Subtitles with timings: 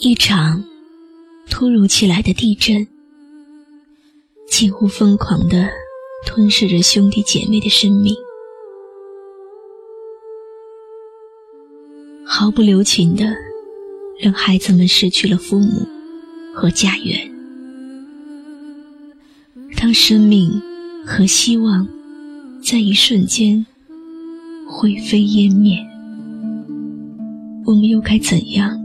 [0.00, 0.62] 一场
[1.50, 2.86] 突如其来的地震，
[4.48, 5.68] 几乎疯狂的
[6.24, 8.14] 吞噬着兄弟姐妹的生命，
[12.24, 13.24] 毫不留情的
[14.20, 15.84] 让孩子们失去了父母
[16.54, 17.28] 和家园。
[19.76, 20.62] 当生命
[21.04, 21.84] 和希望
[22.62, 23.66] 在一瞬间
[24.64, 25.76] 灰飞烟灭，
[27.66, 28.78] 我们又该怎样？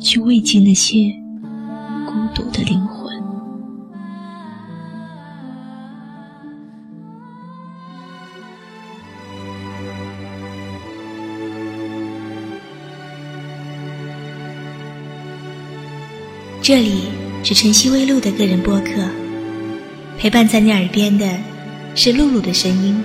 [0.00, 1.14] 去慰藉那些
[2.06, 3.10] 孤独的灵魂。
[16.62, 17.02] 这里
[17.42, 18.92] 是晨曦微露的个人播客，
[20.18, 21.26] 陪伴在你耳边的
[21.94, 23.02] 是露露的声音。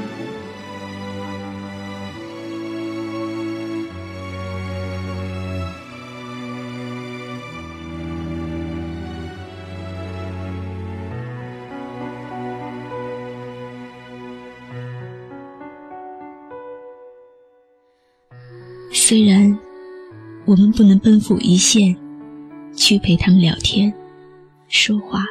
[19.08, 19.56] 虽然
[20.46, 21.96] 我们不能奔赴一线
[22.76, 23.94] 去陪他们聊天、
[24.68, 25.24] 说话，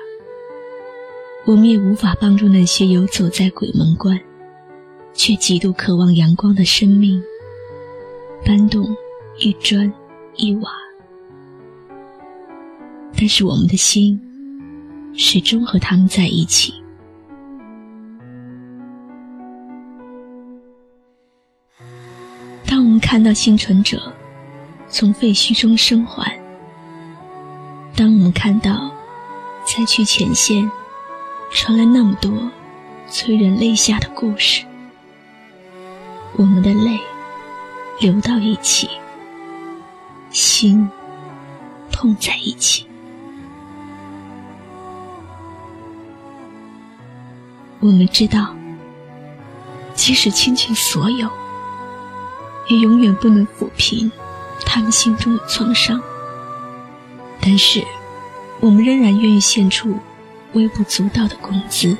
[1.45, 4.17] 我们也无法帮助那些游走在鬼门关
[5.13, 7.21] 却极度渴望阳光的生命
[8.47, 8.97] 搬动
[9.41, 9.93] 一砖
[10.37, 10.71] 一瓦，
[13.17, 14.21] 但是我们的心
[15.17, 16.73] 始终和他们在一起。
[23.07, 24.11] 看到幸存者
[24.89, 26.41] 从废墟中生还，
[27.95, 28.91] 当我们看到
[29.67, 30.69] 灾区前线
[31.53, 32.33] 传来那么多
[33.07, 34.65] 催人泪下的故事，
[36.37, 36.99] 我们的泪
[38.01, 38.89] 流到一起，
[40.31, 40.89] 心
[41.93, 42.87] 痛在一起。
[47.81, 48.57] 我们知道，
[49.95, 51.29] 即使倾尽所有。
[52.69, 54.11] 也永远不能抚平
[54.65, 56.01] 他们心中的创伤，
[57.41, 57.85] 但是
[58.61, 59.99] 我们仍然愿意献出
[60.55, 61.97] 微不足道的工资，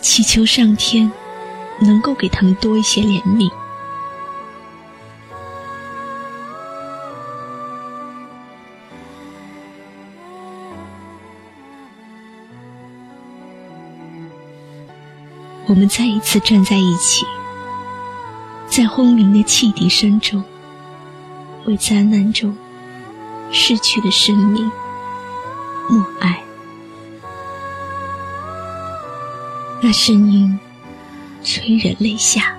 [0.00, 1.10] 祈求上天
[1.80, 3.50] 能够给他们多一些怜悯。
[15.68, 17.26] 我们再一次站在一起。
[18.76, 20.44] 在轰鸣的汽笛声中，
[21.64, 22.54] 为灾难中
[23.50, 24.70] 逝去的生命
[25.88, 26.44] 默哀。
[29.82, 30.60] 那声音
[31.42, 32.54] 催人泪下，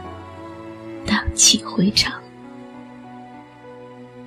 [1.06, 2.12] 荡气回肠，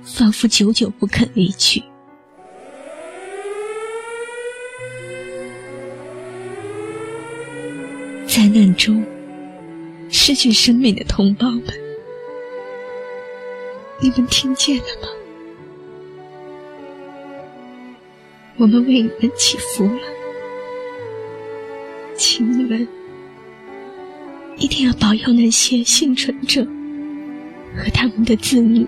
[0.01, 1.83] 仿佛久久不肯离去。
[8.25, 9.05] 灾难中
[10.09, 11.80] 失去生命的同胞们。
[14.01, 15.07] 你们听见了吗？
[18.57, 20.01] 我们为你们祈福了，
[22.17, 22.87] 请你们
[24.57, 26.63] 一定要保佑那些幸存者
[27.75, 28.87] 和他们的子女、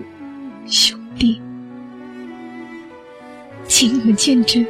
[0.66, 1.40] 兄弟，
[3.68, 4.66] 请你们见证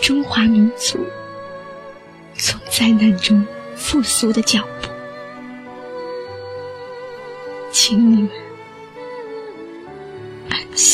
[0.00, 0.98] 中华民族
[2.36, 3.44] 从灾难中
[3.74, 4.88] 复苏的脚步，
[7.72, 8.49] 请你们。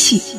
[0.07, 0.39] 气。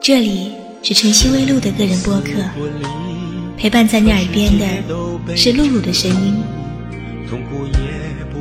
[0.00, 2.30] 这里是晨曦微露的个人播客，
[3.58, 6.42] 陪伴在你耳边的是露露的声音。
[7.28, 8.38] 痛苦也不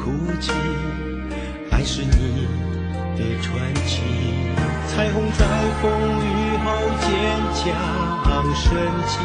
[0.00, 0.52] 哭泣，
[1.72, 2.46] 爱是你
[3.18, 4.00] 的传奇，
[4.86, 5.44] 彩虹在
[5.82, 5.90] 风
[7.58, 7.66] 强
[8.54, 8.70] 神
[9.08, 9.18] 奇，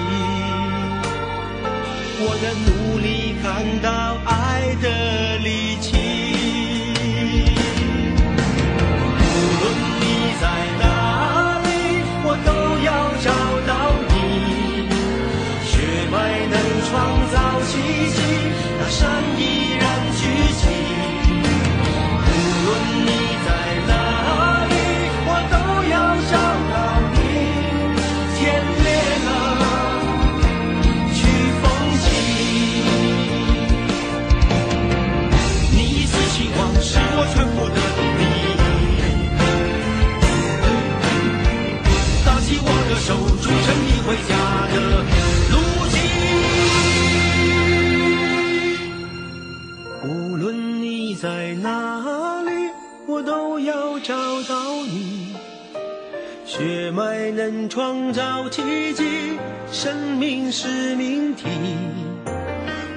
[2.20, 3.46] 我的努力看
[3.80, 3.88] 到
[4.26, 4.32] 爱
[4.82, 4.86] 的
[5.38, 5.48] 力
[5.80, 5.86] 气。
[9.22, 9.32] 无
[9.62, 9.64] 论
[10.00, 10.04] 你
[10.42, 10.44] 在
[10.82, 10.84] 哪
[11.64, 11.66] 里，
[12.26, 12.50] 我都
[12.84, 12.90] 要
[13.22, 13.30] 找
[13.70, 13.72] 到
[14.10, 14.12] 你。
[15.70, 15.72] 血
[16.12, 16.14] 脉
[16.50, 16.56] 能
[16.90, 16.92] 创
[17.32, 17.36] 造
[17.68, 17.72] 奇
[18.10, 18.18] 迹，
[18.80, 18.82] 那
[53.84, 54.14] 要找
[54.44, 54.56] 到
[54.88, 55.36] 你
[56.46, 59.38] 血脉能创造奇迹
[59.70, 61.50] 生命是命题。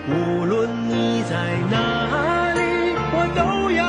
[0.08, 2.60] 无论你在哪里
[3.12, 3.85] 我都要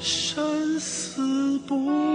[0.00, 2.09] 生死不